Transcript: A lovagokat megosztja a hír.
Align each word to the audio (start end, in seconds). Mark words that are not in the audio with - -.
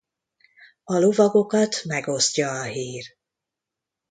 A 0.83 0.97
lovagokat 0.97 1.81
megosztja 1.85 2.51
a 2.59 2.63
hír. 2.63 3.05